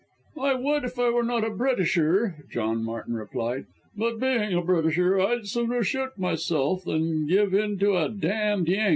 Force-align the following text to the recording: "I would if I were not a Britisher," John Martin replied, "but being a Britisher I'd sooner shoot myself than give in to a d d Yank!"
"I 0.39 0.55
would 0.55 0.83
if 0.83 0.97
I 0.97 1.11
were 1.11 1.21
not 1.21 1.43
a 1.43 1.51
Britisher," 1.51 2.37
John 2.51 2.83
Martin 2.83 3.13
replied, 3.13 3.65
"but 3.95 4.19
being 4.19 4.51
a 4.55 4.61
Britisher 4.63 5.21
I'd 5.21 5.45
sooner 5.45 5.83
shoot 5.83 6.17
myself 6.17 6.85
than 6.85 7.27
give 7.27 7.53
in 7.53 7.77
to 7.77 7.95
a 7.95 8.09
d 8.09 8.27
d 8.65 8.73
Yank!" 8.73 8.89